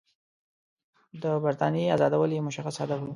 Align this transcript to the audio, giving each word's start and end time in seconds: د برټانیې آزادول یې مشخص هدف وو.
د 1.21 1.23
برټانیې 1.43 1.93
آزادول 1.95 2.31
یې 2.35 2.45
مشخص 2.47 2.75
هدف 2.81 2.99
وو. 3.01 3.09